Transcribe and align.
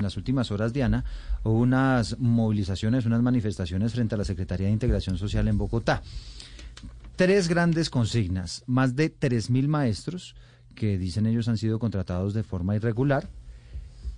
En 0.00 0.04
las 0.04 0.16
últimas 0.16 0.52
horas, 0.52 0.72
Diana, 0.72 1.04
hubo 1.42 1.58
unas 1.58 2.20
movilizaciones, 2.20 3.04
unas 3.04 3.20
manifestaciones 3.20 3.94
frente 3.94 4.14
a 4.14 4.18
la 4.18 4.22
Secretaría 4.22 4.68
de 4.68 4.72
Integración 4.72 5.18
Social 5.18 5.48
en 5.48 5.58
Bogotá. 5.58 6.04
Tres 7.16 7.48
grandes 7.48 7.90
consignas, 7.90 8.62
más 8.68 8.94
de 8.94 9.12
3.000 9.12 9.66
maestros 9.66 10.36
que 10.76 10.98
dicen 10.98 11.26
ellos 11.26 11.48
han 11.48 11.58
sido 11.58 11.80
contratados 11.80 12.32
de 12.32 12.44
forma 12.44 12.76
irregular, 12.76 13.28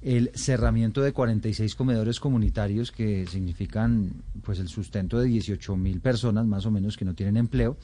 el 0.03 0.31
cerramiento 0.35 1.01
de 1.01 1.15
46 1.15 1.75
comedores 1.75 2.21
comunitarios 2.21 2.93
que 2.93 3.27
significan 3.27 4.23
pues 4.43 4.59
el 4.59 4.69
sustento 4.69 5.19
de 5.19 5.31
18.000 5.31 6.03
personas 6.03 6.45
más 6.45 6.67
o 6.67 6.71
menos 6.71 6.99
que 6.99 7.07
no 7.07 7.15
tienen 7.15 7.39
empleo 7.39 7.79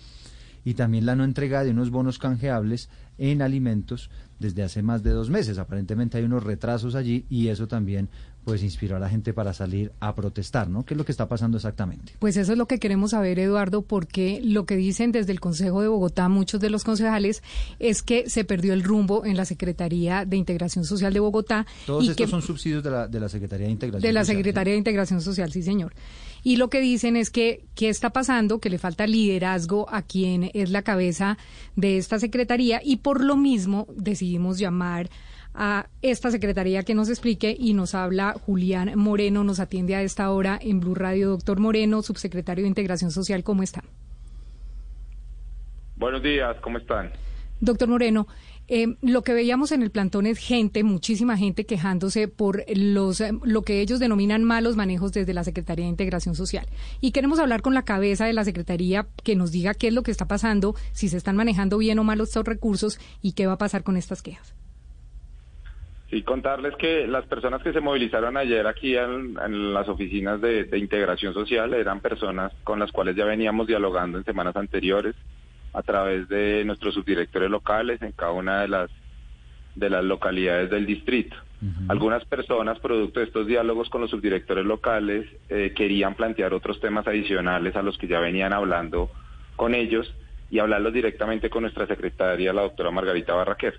y 0.67 0.75
también 0.75 1.07
la 1.07 1.15
no 1.15 1.23
entrega 1.23 1.63
de 1.63 1.71
unos 1.71 1.91
bonos 1.91 2.19
canjeables 2.19 2.91
en 3.19 3.41
alimentos 3.41 4.11
desde 4.41 4.65
hace 4.65 4.83
más 4.83 5.05
de 5.05 5.11
dos 5.11 5.31
meses. 5.31 5.59
Aparentemente 5.59 6.19
hay 6.19 6.25
unos 6.25 6.43
retrasos 6.43 6.97
allí 6.97 7.25
y 7.31 7.49
eso 7.49 7.69
también 7.69 8.09
pues 8.47 8.63
inspiró 8.63 8.95
a 8.95 9.01
la 9.01 9.09
gente 9.09 9.35
para 9.35 9.53
salir 9.53 9.91
a 9.99 10.15
protestar, 10.15 10.69
¿no? 10.69 10.85
¿Qué 10.85 10.95
es 10.95 10.99
lo 10.99 11.05
que 11.05 11.11
está 11.11 11.29
pasando 11.29 11.57
exactamente? 11.57 12.13
Pues 12.21 12.37
eso 12.37 12.53
es 12.53 12.59
lo 12.59 12.67
que 12.67 12.79
queremos 12.79 13.11
saber, 13.11 13.41
Eduardo, 13.41 13.83
porque 13.83 14.41
lo 14.41 14.67
que 14.67 14.77
dicen 14.77 15.11
desde 15.11 15.33
el 15.33 15.41
Consejo 15.41 15.83
de 15.83 15.89
Bogotá 15.89 16.29
muchos 16.29 16.61
de 16.61 16.71
los 16.71 16.85
concejales 16.85 17.43
es 17.81 18.05
que 18.05 18.31
se 18.31 18.45
perdió 18.45 18.73
el 18.73 18.85
rumbo 18.85 19.25
en 19.25 19.37
la 19.37 19.47
Secretaría 19.47 20.25
de 20.25 20.37
Integración 20.37 20.85
Social 20.85 21.13
de 21.13 21.19
Bogotá. 21.19 21.67
Todos 21.87 22.05
y 22.05 22.11
estos 22.11 22.25
que, 22.25 22.31
son 22.31 22.41
subsidios 22.41 22.85
de 22.85 22.91
la, 22.93 23.09
de 23.09 23.19
la 23.19 23.29
Secretaría 23.29 23.67
de 23.67 23.73
Integración 23.73 24.01
De 24.01 24.13
la 24.13 24.21
Social, 24.21 24.37
Secretaría 24.37 24.73
de 24.75 24.79
Integración 24.79 25.21
Social, 25.23 25.51
sí, 25.51 25.65
señor. 25.65 25.93
Y 26.45 26.55
lo 26.55 26.71
que 26.71 26.81
dicen 26.81 27.17
es 27.17 27.31
que, 27.31 27.65
¿qué 27.75 27.89
está 27.89 28.11
pasando? 28.11 28.61
Que 28.61 28.71
le 28.71 28.79
falta 28.79 29.09
liderazgo 29.09 29.89
a 29.91 30.03
quien 30.03 30.53
es 30.55 30.71
la 30.71 30.83
cabeza 30.83 31.37
de 31.75 31.97
esta 31.97 32.21
Secretaría 32.21 32.81
y 32.85 32.99
por 32.99 33.25
lo 33.25 33.37
mismo 33.37 33.89
decidimos 33.97 34.59
llamar 34.61 35.11
a 35.57 35.89
esta 36.03 36.31
secretaría 36.31 36.83
que 36.83 36.95
nos 36.95 37.09
explique 37.09 37.57
y 37.59 37.75
nos 37.75 37.95
habla 37.95 38.35
Julián 38.35 38.93
Moreno, 38.97 39.43
nos 39.43 39.61
atiende 39.61 39.95
a 39.95 40.03
esta 40.03 40.31
hora 40.31 40.59
en 40.61 40.81
Blue 40.81 40.95
Radio. 40.95 41.31
Doctor 41.31 41.59
Moreno, 41.59 42.03
subsecretario 42.03 42.63
de 42.63 42.69
Integración 42.69 43.11
Social, 43.11 43.43
¿cómo 43.43 43.63
está? 43.63 43.83
Buenos 45.97 46.23
días, 46.23 46.57
¿cómo 46.61 46.79
están? 46.79 47.11
Doctor 47.59 47.89
Moreno, 47.89 48.27
eh, 48.69 48.97
lo 49.01 49.23
que 49.23 49.33
veíamos 49.33 49.73
en 49.73 49.83
el 49.83 49.91
plantón 49.91 50.27
es 50.27 50.39
gente, 50.39 50.83
muchísima 50.83 51.39
gente 51.39 51.65
quejándose 51.65 52.29
por 52.29 52.65
los 52.69 53.21
eh, 53.21 53.33
lo 53.45 53.63
que 53.63 53.81
ellos 53.81 53.99
denominan 54.01 54.45
malos 54.45 54.77
manejos 54.77 55.13
desde 55.13 55.33
la 55.33 55.45
Secretaría 55.45 55.85
de 55.85 55.91
Integración 55.91 56.35
Social. 56.35 56.67
Y 57.01 57.13
queremos 57.13 57.39
hablar 57.39 57.63
con 57.63 57.75
la 57.75 57.85
cabeza 57.85 58.27
de 58.27 58.33
la 58.33 58.45
Secretaría 58.45 59.07
que 59.23 59.37
nos 59.37 59.53
diga 59.53 59.73
qué 59.73 59.89
es 59.89 59.95
lo 59.95 60.03
que 60.03 60.11
está 60.11 60.27
pasando, 60.27 60.75
si 60.93 61.09
se 61.09 61.17
están 61.17 61.37
manejando 61.37 61.79
bien 61.79 61.99
o 61.99 62.05
mal 62.05 62.21
estos 62.21 62.45
recursos 62.45 62.99
y 63.23 63.33
qué 63.33 63.47
va 63.47 63.55
a 63.55 63.59
pasar 63.59 63.85
con 63.85 63.97
estas 63.97 64.21
quejas. 64.21 64.55
Sí, 66.11 66.23
contarles 66.23 66.77
que 66.77 67.07
las 67.09 67.27
personas 67.27 67.63
que 67.63 67.73
se 67.73 67.81
movilizaron 67.81 68.37
ayer 68.37 68.67
aquí 68.67 68.97
en, 68.97 69.37
en 69.45 69.75
las 69.75 69.89
oficinas 69.89 70.41
de, 70.41 70.65
de, 70.65 70.79
integración 70.79 71.35
social 71.35 71.75
eran 71.75 72.01
personas 72.01 72.53
con 72.63 72.79
las 72.79 72.93
cuales 72.93 73.17
ya 73.17 73.25
veníamos 73.25 73.67
dialogando 73.67 74.17
en 74.17 74.25
semanas 74.25 74.55
anteriores 74.57 75.17
a 75.73 75.83
través 75.83 76.29
de 76.29 76.65
nuestros 76.65 76.95
subdirectores 76.95 77.51
locales 77.51 78.01
en 78.03 78.13
cada 78.13 78.33
una 78.33 78.61
de 78.63 78.69
las 78.69 78.91
de 79.75 79.91
las 79.91 80.05
localidades 80.05 80.71
del 80.71 80.87
distrito. 80.87 81.37
Uh 81.61 81.67
-huh. 81.67 81.87
Algunas 81.89 82.25
personas, 82.25 82.79
producto 82.81 83.21
de 83.21 83.27
estos 83.27 83.47
diálogos 83.47 83.91
con 83.91 84.01
los 84.01 84.11
subdirectores 84.11 84.65
locales, 84.65 85.27
eh, 85.49 85.73
querían 85.77 86.15
plantear 86.15 86.55
otros 86.55 86.81
temas 86.81 87.07
adicionales 87.07 87.77
a 87.77 87.83
los 87.83 87.99
que 87.99 88.07
ya 88.07 88.21
venían 88.21 88.53
hablando 88.53 89.11
con 89.55 89.75
ellos 89.75 90.13
y 90.51 90.59
hablarlos 90.59 90.93
directamente 90.93 91.51
con 91.51 91.63
nuestra 91.63 91.87
secretaria, 91.87 92.53
la 92.53 92.63
doctora 92.63 92.91
Margarita 92.91 93.35
Barraquer. 93.35 93.79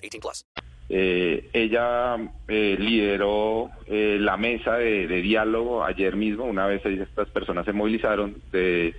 18 0.01 0.19
plus. 0.19 0.45
Eh, 0.89 1.49
ella 1.53 2.17
eh, 2.49 2.75
lideró 2.77 3.69
eh, 3.87 4.17
la 4.19 4.35
mesa 4.35 4.75
de, 4.75 5.07
diálogo 5.21 5.85
ayer 5.85 6.17
mismo, 6.17 6.43
una 6.43 6.67
vez 6.67 6.85
estas 6.85 7.29
personas 7.29 7.65
se 7.65 7.71
movilizaron, 7.71 8.35
de, 8.51 8.93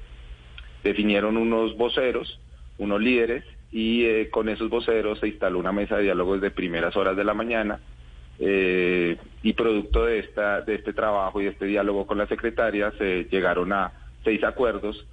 definieron 0.82 1.36
unos 1.36 1.76
voceros, 1.76 2.40
unos 2.78 3.00
líderes, 3.00 3.44
y 3.70 4.04
eh, 4.04 4.30
con 4.30 4.48
esos 4.48 4.70
voceros 4.70 5.18
se 5.20 5.28
instaló 5.28 5.58
una 5.58 5.72
mesa 5.72 5.96
de 5.96 6.04
diálogo 6.04 6.34
desde 6.34 6.50
primeras 6.50 6.96
horas 6.96 7.16
de 7.16 7.24
la 7.24 7.34
mañana, 7.34 7.80
eh, 8.38 9.16
y 9.42 9.52
producto 9.52 10.06
de, 10.06 10.18
esta, 10.18 10.62
de 10.62 10.76
este 10.76 10.92
trabajo 10.92 11.40
y 11.40 11.44
de 11.44 11.50
este 11.50 11.66
diálogo 11.66 12.06
con 12.06 12.18
la 12.18 12.26
secretaria 12.26 12.92
se 12.98 13.24
llegaron 13.30 13.72
a 13.72 13.92
seis 14.24 14.42
acuerdos 14.44 15.06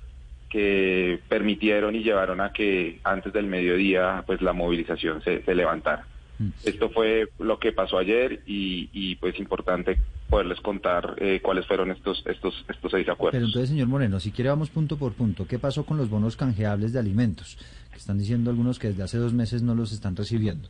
que 0.50 1.20
permitieron 1.28 1.96
y 1.96 2.04
llevaron 2.04 2.42
a 2.42 2.52
que 2.52 3.00
antes 3.04 3.32
del 3.32 3.46
mediodía 3.46 4.24
pues 4.26 4.42
la 4.42 4.54
movilización 4.54 5.22
se, 5.24 5.44
se 5.44 5.56
levantara. 5.56 6.06
Mm. 6.40 6.50
Esto 6.66 6.90
fue 6.90 7.30
lo 7.40 7.60
que 7.60 7.72
pasó 7.72 7.98
ayer 7.98 8.42
y, 8.46 8.90
y 8.94 9.16
pues 9.16 9.38
importante 9.40 10.00
poderles 10.30 10.62
contar 10.62 11.16
eh, 11.18 11.40
cuáles 11.42 11.66
fueron 11.66 11.92
estos 11.92 12.24
estos 12.26 12.66
estos 12.70 12.92
seis 12.92 13.08
acuerdos. 13.10 13.38
Pero 13.38 13.46
entonces, 13.46 13.70
señor 13.70 13.88
Moreno, 13.88 14.20
si 14.20 14.32
quiere 14.32 14.50
vamos 14.50 14.70
punto 14.70 14.98
por 14.98 15.14
punto. 15.14 15.48
¿Qué 15.48 15.60
pasó 15.60 15.86
con 15.86 15.98
los 15.98 16.10
bonos 16.10 16.36
canjeables 16.36 16.94
de 16.94 17.00
alimentos? 17.00 17.58
Que 17.92 17.98
están 17.98 18.18
diciendo 18.18 18.50
algunos 18.50 18.80
que 18.80 18.90
desde 18.90 19.04
hace 19.04 19.18
dos 19.18 19.34
meses 19.34 19.64
no 19.64 19.76
los 19.76 19.92
están 19.92 20.16
recibiendo. 20.16 20.70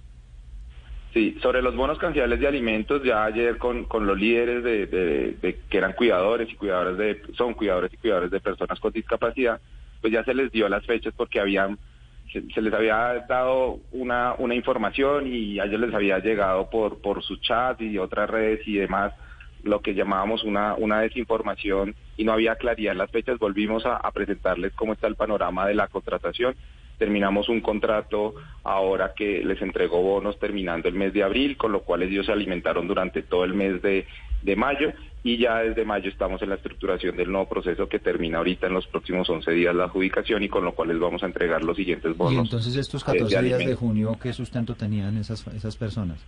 Sí, 1.14 1.38
sobre 1.42 1.64
los 1.64 1.76
bonos 1.76 1.98
canjeables 1.98 2.40
de 2.40 2.48
alimentos, 2.48 3.02
ya 3.04 3.24
ayer 3.26 3.58
con, 3.58 3.86
con 3.86 4.06
los 4.06 4.18
líderes 4.20 4.64
de, 4.64 4.86
de, 4.86 5.32
de, 5.42 5.60
que 5.68 5.78
eran 5.80 5.94
cuidadores 5.94 6.52
y 6.52 6.56
cuidadoras 6.56 6.98
de, 6.98 7.22
son 7.36 7.56
cuidadores 7.56 7.92
y 7.94 7.98
cuidadores 7.98 8.30
de 8.30 8.40
personas 8.40 8.80
con 8.80 8.94
discapacidad, 8.94 9.60
pues 10.02 10.14
ya 10.14 10.24
se 10.24 10.36
les 10.36 10.52
dio 10.52 10.70
las 10.70 10.86
fechas 10.86 11.12
porque 11.18 11.40
habían, 11.40 11.80
se, 12.32 12.44
se 12.52 12.62
les 12.62 12.72
había 12.74 13.26
dado 13.28 13.80
una, 13.92 14.36
una 14.38 14.54
información 14.54 15.26
y 15.26 15.60
a 15.60 15.64
ellos 15.64 15.82
les 15.82 15.96
había 15.96 16.20
llegado 16.20 16.70
por, 16.70 17.02
por 17.02 17.24
su 17.24 17.38
chat 17.38 17.82
y 17.82 17.98
otras 17.98 18.30
redes 18.30 18.68
y 18.68 18.76
demás 18.76 19.12
lo 19.64 19.82
que 19.82 19.96
llamábamos 19.96 20.44
una, 20.44 20.76
una 20.76 21.02
desinformación 21.02 21.96
y 22.18 22.24
no 22.24 22.34
había 22.34 22.56
claridad 22.56 22.92
en 22.92 23.00
las 23.00 23.12
fechas, 23.12 23.40
volvimos 23.40 23.84
a, 23.86 23.98
a 23.98 24.12
presentarles 24.12 24.74
cómo 24.74 24.94
está 24.94 25.08
el 25.08 25.16
panorama 25.16 25.68
de 25.68 25.74
la 25.74 25.88
contratación 25.88 26.56
terminamos 27.00 27.50
un 27.50 27.62
contrato 27.62 28.36
ahora 28.64 29.14
que 29.16 29.44
les 29.44 29.60
entregó 29.62 30.04
bonos 30.04 30.38
terminando 30.38 30.88
el 30.88 30.94
mes 30.94 31.14
de 31.14 31.24
abril, 31.24 31.58
con 31.58 31.72
lo 31.72 31.82
cual 31.82 32.04
ellos 32.04 32.28
se 32.28 32.32
alimentaron 32.34 32.88
durante 32.88 33.24
todo 33.24 33.46
el 33.46 33.56
mes 33.56 33.82
de, 33.82 34.06
de 34.44 34.56
mayo 34.56 34.92
y 35.24 35.38
ya 35.38 35.60
desde 35.60 35.86
mayo 35.86 36.10
estamos 36.10 36.42
en 36.42 36.50
la 36.50 36.56
estructuración 36.56 37.16
del 37.16 37.32
nuevo 37.32 37.48
proceso 37.48 37.88
que 37.88 38.00
termina 38.00 38.38
ahorita 38.38 38.68
en 38.68 38.74
los 38.74 38.86
próximos 38.88 39.30
11 39.30 39.52
días 39.52 39.76
la 39.76 39.86
adjudicación 39.86 40.44
y 40.44 40.50
con 40.50 40.64
lo 40.64 40.74
cual 40.74 40.90
les 40.90 41.00
vamos 41.00 41.24
a 41.24 41.26
entregar 41.26 41.64
los 41.64 41.78
siguientes 41.78 42.16
bonos. 42.16 42.34
Y 42.34 42.38
entonces 42.38 42.76
estos 42.76 43.04
14 43.04 43.36
de 43.36 43.42
días 43.44 43.60
de 43.60 43.76
junio, 43.76 44.18
¿qué 44.22 44.32
sustento 44.34 44.76
tenían 44.76 45.18
esas, 45.18 45.46
esas 45.48 45.76
personas? 45.76 46.20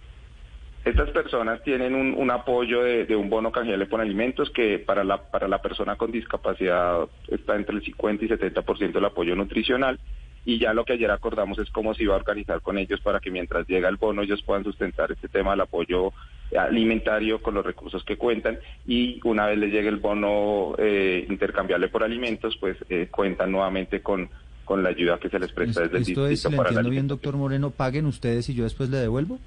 Estas 0.84 1.12
personas 1.12 1.62
tienen 1.64 1.94
un, 1.94 2.16
un 2.16 2.32
apoyo 2.32 2.82
de, 2.82 3.06
de, 3.06 3.16
un 3.16 3.30
bono 3.30 3.52
canjeable 3.52 3.86
por 3.86 4.02
alimentos 4.02 4.50
que 4.50 4.80
para 4.80 5.04
la, 5.04 5.22
para 5.22 5.48
la 5.48 5.62
persona 5.62 5.96
con 5.96 6.12
discapacidad 6.12 7.08
está 7.28 7.56
entre 7.56 7.76
el 7.76 7.84
50 7.84 8.26
y 8.26 8.28
70% 8.28 8.92
del 8.92 9.06
apoyo 9.06 9.36
nutricional 9.36 10.00
y 10.46 10.60
ya 10.60 10.74
lo 10.74 10.86
que 10.86 10.94
ayer 10.94 11.12
acordamos 11.12 11.60
es 11.60 11.70
cómo 11.70 11.94
se 11.94 12.04
iba 12.04 12.14
a 12.14 12.18
organizar 12.18 12.62
con 12.62 12.78
ellos 12.78 13.00
para 13.02 13.20
que 13.20 13.30
mientras 13.30 13.68
llega 13.68 13.90
el 13.90 13.98
bono 13.98 14.24
ellos 14.24 14.42
puedan 14.42 14.64
sustentar 14.64 15.12
este 15.12 15.28
tema 15.28 15.52
del 15.52 15.62
apoyo 15.62 16.14
alimentario 16.58 17.42
con 17.42 17.54
los 17.54 17.66
recursos 17.66 18.04
que 18.04 18.18
cuentan 18.18 18.60
y 18.88 19.20
una 19.24 19.46
vez 19.46 19.58
les 19.58 19.72
llegue 19.72 19.90
el 19.90 19.98
bono 19.98 20.74
eh, 20.78 21.26
intercambiable 21.30 21.90
por 21.90 22.04
alimentos 22.04 22.58
pues 22.58 22.78
eh, 22.90 23.08
cuentan 23.12 23.52
nuevamente 23.52 24.02
con 24.02 24.30
con 24.66 24.84
la 24.84 24.90
ayuda 24.90 25.20
que 25.20 25.30
se 25.30 25.40
les 25.40 25.52
presta 25.52 25.82
desde 25.82 25.98
el 25.98 26.04
distrito 26.04 26.28
es, 26.28 26.44
para 26.44 26.70
entiendo 26.70 26.90
bien 26.90 27.08
doctor 27.08 27.36
Moreno 27.36 27.72
paguen 27.72 28.06
ustedes 28.06 28.50
y 28.50 28.56
yo 28.56 28.64
después 28.64 28.90
le 28.90 28.98
devuelvo 28.98 29.40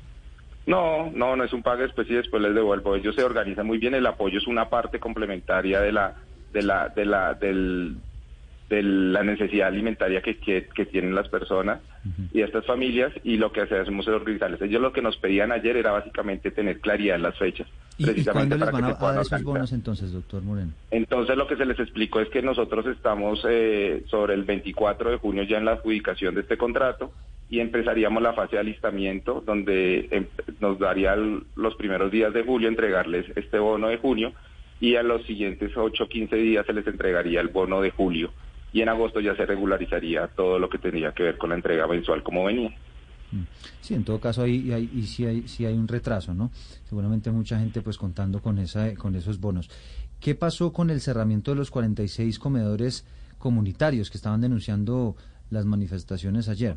no, 0.67 1.11
no, 1.11 1.37
no 1.37 1.45
es 1.45 1.53
un 1.53 1.63
pago 1.63 1.83
después 1.83 2.09
y 2.09 2.15
después 2.15 2.43
les 2.43 2.55
devuelvo. 2.55 2.97
Ellos 2.97 3.15
se 3.15 3.23
organizan 3.23 3.67
muy 3.67 3.79
bien. 3.79 3.95
El 3.95 4.07
apoyo 4.07 4.39
es 4.39 4.47
una 4.47 4.71
parte 4.71 4.99
complementaria 4.99 5.81
de 5.81 5.93
la, 5.93 6.15
de 6.53 6.63
la, 6.63 6.89
de 6.89 7.05
la, 7.05 7.35
del, 7.35 7.97
de 8.69 8.83
la 8.83 9.23
necesidad 9.23 9.69
alimentaria 9.69 10.23
que, 10.23 10.39
que, 10.39 10.67
que 10.75 10.87
tienen 10.87 11.15
las 11.15 11.29
personas 11.29 11.81
uh 12.05 12.09
-huh. 12.09 12.29
y 12.33 12.41
estas 12.41 12.65
familias 12.65 13.13
y 13.23 13.37
lo 13.37 13.53
que 13.53 13.61
hacemos 13.61 14.07
es 14.07 14.15
organizarles. 14.15 14.61
Ellos 14.63 14.81
lo 14.81 14.93
que 14.93 15.03
nos 15.03 15.17
pedían 15.19 15.53
ayer 15.53 15.77
era 15.77 15.93
básicamente 15.93 16.51
tener 16.51 16.81
claridad 16.81 17.17
en 17.17 17.23
las 17.23 17.37
fechas. 17.37 17.69
¿Y, 17.99 18.05
precisamente 18.05 18.57
¿y 18.57 18.59
cuándo 18.59 18.81
les 18.89 18.99
van 18.99 19.15
a, 19.17 19.19
a 19.19 19.23
esos 19.23 19.43
bonos 19.43 19.73
entonces, 19.73 20.13
doctor 20.13 20.43
Moreno? 20.43 20.73
Entonces 20.91 21.37
lo 21.37 21.47
que 21.47 21.57
se 21.57 21.67
les 21.67 21.79
explicó 21.79 22.21
es 22.21 22.29
que 22.31 22.43
nosotros 22.43 22.87
estamos 22.87 23.45
eh, 23.49 24.03
sobre 24.07 24.35
el 24.35 24.45
24 24.45 25.11
de 25.11 25.17
junio 25.19 25.43
ya 25.43 25.59
en 25.59 25.67
la 25.67 25.73
adjudicación 25.73 26.35
de 26.35 26.41
este 26.41 26.57
contrato 26.57 27.13
y 27.51 27.61
empezaríamos 27.61 28.23
la 28.23 28.33
fase 28.33 28.57
de 28.57 28.61
alistamiento, 28.61 29.43
donde 29.45 30.09
em, 30.11 30.27
nos 30.61 30.79
daría 30.79 31.15
los 31.15 31.75
primeros 31.77 32.11
días 32.11 32.33
de 32.33 32.43
julio 32.43 32.69
entregarles 32.69 33.27
este 33.37 33.59
bono 33.59 33.89
de 33.89 33.99
junio 33.99 34.33
y 34.81 34.97
a 34.97 35.03
los 35.03 35.25
siguientes 35.27 35.77
8 35.77 36.05
o 36.05 36.09
15 36.09 36.35
días 36.37 36.67
se 36.67 36.73
les 36.73 36.87
entregaría 36.87 37.41
el 37.41 37.49
bono 37.49 37.81
de 37.83 37.91
julio 37.91 38.33
y 38.75 38.83
en 38.83 38.89
agosto 38.89 39.21
ya 39.21 39.37
se 39.37 39.47
regularizaría 39.47 40.27
todo 40.27 40.59
lo 40.59 40.69
que 40.69 40.79
tenía 40.79 41.13
que 41.13 41.23
ver 41.23 41.39
con 41.39 41.51
la 41.51 41.55
entrega 41.55 41.87
mensual 41.87 42.25
como 42.25 42.45
venía. 42.45 42.71
Mm. 43.31 43.43
Sí, 43.81 43.95
en 43.95 44.05
todo 44.05 44.19
caso 44.19 44.43
ahí, 44.43 44.73
ahí, 44.73 44.89
sí, 45.03 45.25
hay, 45.25 45.47
sí 45.47 45.65
hay 45.65 45.75
un 45.75 45.87
retraso, 45.87 46.35
¿no? 46.35 46.51
Seguramente 46.89 47.31
mucha 47.31 47.57
gente 47.57 47.83
pues 47.83 47.97
contando 47.97 48.43
con, 48.43 48.59
esa, 48.59 48.93
con 48.97 49.15
esos 49.15 49.39
bonos. 49.39 49.71
¿Qué 50.21 50.35
pasó 50.35 50.73
con 50.73 50.91
el 50.91 51.01
cerramiento 51.01 51.53
de 51.53 51.57
los 51.57 51.71
46 51.71 52.41
comedores 52.41 53.07
comunitarios 53.39 54.11
que 54.11 54.19
estaban 54.19 54.41
denunciando 54.41 55.15
las 55.51 55.65
manifestaciones 55.67 56.49
ayer? 56.49 56.77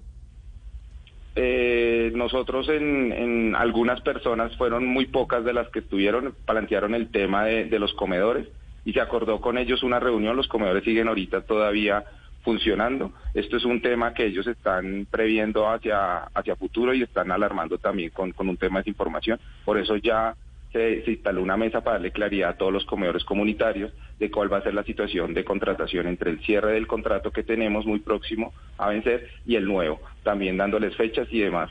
Eh, 1.35 2.11
nosotros 2.13 2.69
en, 2.69 3.55
algunas 3.55 4.01
personas, 4.01 4.55
fueron 4.55 4.85
muy 4.85 5.07
pocas 5.07 5.43
de 5.43 5.53
las 5.53 5.67
que 5.69 5.79
estuvieron, 5.79 6.35
plantearon 6.45 6.93
el 6.93 7.09
tema 7.09 7.45
de, 7.45 7.65
de 7.65 7.79
los 7.79 7.93
comedores 7.93 8.47
y 8.87 8.93
se 8.93 9.01
acordó 9.01 9.41
con 9.41 9.57
ellos 9.57 9.83
una 9.83 9.99
reunión, 9.99 10.37
los 10.37 10.47
comedores 10.47 10.85
siguen 10.85 11.09
ahorita 11.09 11.41
todavía 11.41 12.05
funcionando. 12.41 13.11
Esto 13.33 13.57
es 13.57 13.65
un 13.65 13.81
tema 13.81 14.13
que 14.13 14.25
ellos 14.25 14.47
están 14.47 15.05
previendo 15.11 15.69
hacia, 15.69 16.19
hacia 16.33 16.55
futuro 16.55 16.93
y 16.93 17.03
están 17.03 17.29
alarmando 17.29 17.77
también 17.79 18.11
con, 18.11 18.31
con 18.31 18.47
un 18.47 18.55
tema 18.55 18.81
de 18.81 18.89
información. 18.89 19.41
Por 19.65 19.77
eso 19.77 19.97
ya 19.97 20.33
se, 20.71 21.03
instaló 21.05 21.43
una 21.43 21.57
mesa 21.57 21.81
para 21.81 21.95
darle 21.95 22.11
claridad 22.11 22.51
a 22.51 22.57
todos 22.57 22.71
los 22.71 22.85
comedores 22.85 23.25
comunitarios 23.25 23.91
de 24.19 24.31
cuál 24.31 24.53
va 24.53 24.59
a 24.59 24.63
ser 24.63 24.73
la 24.73 24.85
situación 24.85 25.33
de 25.33 25.43
contratación 25.43 26.07
entre 26.07 26.31
el 26.31 26.39
cierre 26.39 26.71
del 26.71 26.87
contrato 26.87 27.31
que 27.31 27.43
tenemos 27.43 27.85
muy 27.85 27.99
próximo 27.99 28.53
a 28.77 28.87
vencer 28.87 29.27
y 29.45 29.57
el 29.57 29.65
nuevo, 29.65 29.99
también 30.23 30.55
dándoles 30.55 30.95
fechas 30.95 31.27
y 31.29 31.41
demás. 31.41 31.69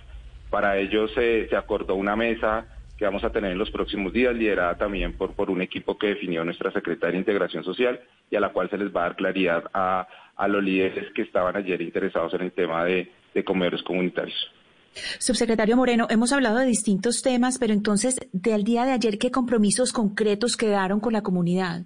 Para 0.50 0.76
ello 0.76 1.08
se, 1.08 1.48
se 1.48 1.56
acordó 1.56 1.94
una 1.94 2.14
mesa 2.14 2.66
que 2.96 3.04
vamos 3.04 3.24
a 3.24 3.30
tener 3.30 3.52
en 3.52 3.58
los 3.58 3.70
próximos 3.70 4.12
días, 4.12 4.34
liderada 4.34 4.76
también 4.76 5.12
por, 5.16 5.34
por 5.34 5.50
un 5.50 5.60
equipo 5.60 5.98
que 5.98 6.08
definió 6.08 6.44
nuestra 6.44 6.70
secretaria 6.72 7.12
de 7.12 7.18
Integración 7.18 7.62
Social 7.62 8.00
y 8.30 8.36
a 8.36 8.40
la 8.40 8.50
cual 8.50 8.70
se 8.70 8.78
les 8.78 8.94
va 8.94 9.00
a 9.00 9.04
dar 9.04 9.16
claridad 9.16 9.64
a, 9.74 10.08
a 10.34 10.48
los 10.48 10.62
líderes 10.62 11.12
que 11.12 11.22
estaban 11.22 11.56
ayer 11.56 11.80
interesados 11.82 12.32
en 12.34 12.42
el 12.42 12.52
tema 12.52 12.84
de, 12.84 13.10
de 13.34 13.44
comedores 13.44 13.82
comunitarios. 13.82 14.50
Subsecretario 15.18 15.76
Moreno, 15.76 16.06
hemos 16.08 16.32
hablado 16.32 16.58
de 16.58 16.66
distintos 16.66 17.20
temas, 17.20 17.58
pero 17.58 17.74
entonces, 17.74 18.18
del 18.32 18.64
día 18.64 18.84
de 18.86 18.92
ayer, 18.92 19.18
¿qué 19.18 19.30
compromisos 19.30 19.92
concretos 19.92 20.56
quedaron 20.56 21.00
con 21.00 21.12
la 21.12 21.22
comunidad? 21.22 21.82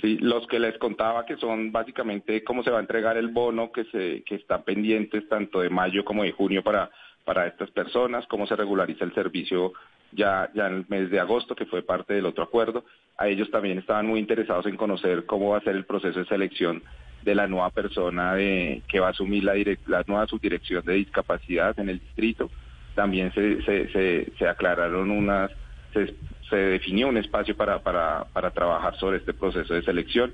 Sí, 0.00 0.16
los 0.18 0.46
que 0.48 0.58
les 0.58 0.76
contaba 0.78 1.24
que 1.24 1.36
son 1.36 1.70
básicamente 1.70 2.42
cómo 2.42 2.64
se 2.64 2.70
va 2.70 2.78
a 2.78 2.80
entregar 2.80 3.16
el 3.16 3.28
bono 3.28 3.70
que 3.70 3.84
se 3.84 4.24
que 4.24 4.36
están 4.36 4.64
pendientes 4.64 5.28
tanto 5.28 5.60
de 5.60 5.68
mayo 5.68 6.04
como 6.04 6.24
de 6.24 6.32
junio 6.32 6.64
para 6.64 6.90
para 7.24 7.46
estas 7.46 7.70
personas, 7.70 8.26
cómo 8.26 8.46
se 8.46 8.56
regulariza 8.56 9.04
el 9.04 9.14
servicio 9.14 9.74
ya, 10.12 10.50
ya 10.54 10.66
en 10.66 10.74
el 10.74 10.84
mes 10.88 11.10
de 11.10 11.20
agosto, 11.20 11.54
que 11.54 11.66
fue 11.66 11.82
parte 11.82 12.14
del 12.14 12.26
otro 12.26 12.44
acuerdo. 12.44 12.84
A 13.16 13.28
ellos 13.28 13.50
también 13.50 13.78
estaban 13.78 14.06
muy 14.06 14.18
interesados 14.18 14.66
en 14.66 14.76
conocer 14.76 15.26
cómo 15.26 15.50
va 15.50 15.58
a 15.58 15.62
ser 15.62 15.76
el 15.76 15.84
proceso 15.84 16.18
de 16.18 16.26
selección 16.26 16.82
de 17.22 17.34
la 17.34 17.46
nueva 17.46 17.70
persona 17.70 18.34
de, 18.34 18.82
que 18.88 19.00
va 19.00 19.08
a 19.08 19.10
asumir 19.10 19.44
la, 19.44 19.54
la 19.86 20.04
nueva 20.06 20.26
subdirección 20.26 20.84
de 20.84 20.94
discapacidad 20.94 21.78
en 21.78 21.90
el 21.90 22.00
distrito. 22.00 22.50
También 22.94 23.32
se, 23.32 23.62
se, 23.62 24.32
se, 24.36 24.48
aclararon 24.48 25.10
unas, 25.10 25.50
se, 25.92 26.14
se, 26.48 26.56
definió 26.56 27.08
un 27.08 27.18
espacio 27.18 27.56
para, 27.56 27.78
para, 27.80 28.24
para 28.32 28.50
trabajar 28.50 28.96
sobre 28.98 29.18
este 29.18 29.34
proceso 29.34 29.74
de 29.74 29.82
selección. 29.82 30.32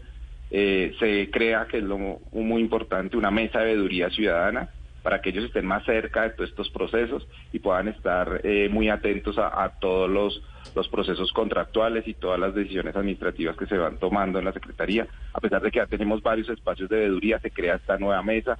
Eh, 0.50 0.94
se 1.00 1.28
crea, 1.30 1.66
que 1.66 1.78
es 1.78 1.84
lo 1.84 1.98
muy 1.98 2.62
importante, 2.62 3.16
una 3.16 3.32
mesa 3.32 3.58
de 3.58 3.66
veeduría 3.66 4.10
ciudadana 4.10 4.70
para 5.06 5.20
que 5.20 5.30
ellos 5.30 5.44
estén 5.44 5.64
más 5.64 5.84
cerca 5.84 6.22
de 6.22 6.30
todos 6.30 6.50
estos 6.50 6.68
procesos 6.68 7.28
y 7.52 7.60
puedan 7.60 7.86
estar 7.86 8.40
eh, 8.42 8.68
muy 8.68 8.88
atentos 8.88 9.38
a, 9.38 9.70
todos 9.78 10.10
los, 10.10 10.42
los, 10.74 10.88
procesos 10.88 11.30
contractuales 11.30 12.08
y 12.08 12.14
todas 12.14 12.40
las 12.40 12.56
decisiones 12.56 12.96
administrativas 12.96 13.56
que 13.56 13.66
se 13.66 13.78
van 13.78 13.98
tomando 13.98 14.40
en 14.40 14.46
la 14.46 14.52
Secretaría. 14.52 15.06
A 15.32 15.38
pesar 15.38 15.62
de 15.62 15.70
que 15.70 15.78
ya 15.78 15.86
tenemos 15.86 16.24
varios 16.24 16.48
espacios 16.48 16.90
de 16.90 16.96
veeduría, 16.96 17.38
se 17.38 17.52
crea 17.52 17.76
esta 17.76 17.96
nueva 17.98 18.20
mesa 18.24 18.58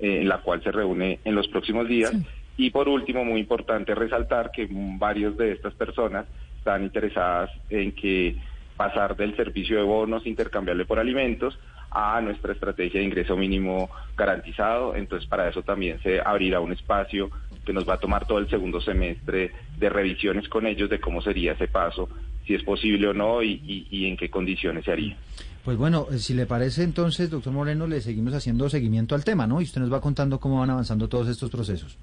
eh, 0.00 0.22
en 0.22 0.28
la 0.28 0.38
cual 0.38 0.64
se 0.64 0.72
reúne 0.72 1.20
en 1.22 1.36
los 1.36 1.46
próximos 1.46 1.86
días. 1.86 2.12
Y 2.56 2.70
por 2.70 2.88
último, 2.88 3.24
muy 3.24 3.38
importante 3.38 3.94
resaltar 3.94 4.50
que 4.50 4.66
varios 4.98 5.36
de 5.36 5.52
estas 5.52 5.74
personas 5.74 6.26
están 6.58 6.82
interesadas 6.82 7.50
en 7.70 7.92
que 7.92 8.36
pasar 8.76 9.14
del 9.14 9.36
servicio 9.36 9.76
de 9.76 9.84
bonos 9.84 10.26
intercambiable 10.26 10.86
por 10.86 10.98
alimentos 10.98 11.56
a 11.94 12.20
nuestra 12.20 12.52
estrategia 12.52 13.00
de 13.00 13.06
ingreso 13.06 13.36
mínimo 13.36 13.88
garantizado. 14.16 14.96
Entonces, 14.96 15.28
para 15.28 15.48
eso 15.48 15.62
también 15.62 16.00
se 16.02 16.20
abrirá 16.20 16.60
un 16.60 16.72
espacio 16.72 17.30
que 17.64 17.72
nos 17.72 17.88
va 17.88 17.94
a 17.94 17.98
tomar 17.98 18.26
todo 18.26 18.38
el 18.38 18.50
segundo 18.50 18.80
semestre 18.80 19.52
de 19.78 19.88
revisiones 19.88 20.48
con 20.48 20.66
ellos 20.66 20.90
de 20.90 21.00
cómo 21.00 21.22
sería 21.22 21.52
ese 21.52 21.68
paso, 21.68 22.08
si 22.46 22.54
es 22.54 22.62
posible 22.62 23.08
o 23.08 23.14
no 23.14 23.42
y, 23.42 23.86
y, 23.90 24.06
en 24.06 24.16
qué 24.16 24.28
condiciones 24.28 24.84
se 24.84 24.92
haría. 24.92 25.16
Pues 25.64 25.78
bueno, 25.78 26.08
eh, 26.12 26.18
si 26.18 26.34
le 26.34 26.44
parece 26.44 26.82
entonces, 26.82 27.30
doctor 27.30 27.52
Moreno, 27.52 27.86
le 27.86 28.02
seguimos 28.02 28.34
haciendo 28.34 28.68
seguimiento 28.68 29.14
al 29.14 29.24
tema, 29.24 29.46
¿no? 29.46 29.62
Y 29.62 29.64
usted 29.64 29.80
nos 29.80 29.90
va 29.90 30.02
contando 30.02 30.38
cómo 30.38 30.58
van 30.60 30.68
avanzando 30.68 31.08
todos 31.08 31.28
estos 31.28 31.50
procesos. 31.50 31.96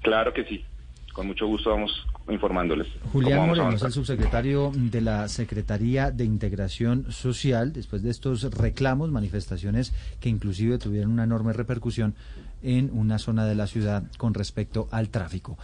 Claro 0.00 0.32
que 0.32 0.44
sí 0.44 0.64
con 1.16 1.28
mucho 1.28 1.46
gusto 1.46 1.70
vamos 1.70 2.06
informándoles. 2.28 2.88
Julián 3.10 3.48
Moreno 3.48 3.70
es 3.70 3.82
el 3.82 3.90
subsecretario 3.90 4.70
de 4.74 5.00
la 5.00 5.28
Secretaría 5.28 6.10
de 6.10 6.24
Integración 6.26 7.10
Social, 7.10 7.72
después 7.72 8.02
de 8.02 8.10
estos 8.10 8.42
reclamos, 8.52 9.10
manifestaciones 9.10 9.94
que 10.20 10.28
inclusive 10.28 10.76
tuvieron 10.76 11.12
una 11.12 11.24
enorme 11.24 11.54
repercusión 11.54 12.14
en 12.62 12.90
una 12.92 13.18
zona 13.18 13.46
de 13.46 13.54
la 13.54 13.66
ciudad 13.66 14.02
con 14.18 14.34
respecto 14.34 14.88
al 14.90 15.08
tráfico. 15.08 15.56